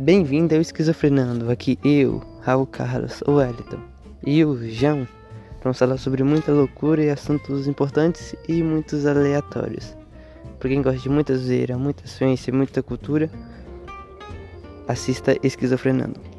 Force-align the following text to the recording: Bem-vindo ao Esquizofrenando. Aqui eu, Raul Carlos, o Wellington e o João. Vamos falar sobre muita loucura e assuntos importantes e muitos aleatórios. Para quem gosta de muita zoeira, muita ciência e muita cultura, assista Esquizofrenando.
Bem-vindo 0.00 0.54
ao 0.54 0.60
Esquizofrenando. 0.60 1.50
Aqui 1.50 1.76
eu, 1.82 2.22
Raul 2.42 2.66
Carlos, 2.66 3.20
o 3.26 3.32
Wellington 3.32 3.80
e 4.24 4.44
o 4.44 4.56
João. 4.70 5.08
Vamos 5.60 5.76
falar 5.76 5.96
sobre 5.96 6.22
muita 6.22 6.52
loucura 6.52 7.02
e 7.02 7.10
assuntos 7.10 7.66
importantes 7.66 8.32
e 8.48 8.62
muitos 8.62 9.04
aleatórios. 9.06 9.96
Para 10.60 10.68
quem 10.68 10.82
gosta 10.82 11.00
de 11.00 11.08
muita 11.08 11.36
zoeira, 11.36 11.76
muita 11.76 12.06
ciência 12.06 12.52
e 12.52 12.54
muita 12.54 12.80
cultura, 12.80 13.28
assista 14.86 15.36
Esquizofrenando. 15.42 16.37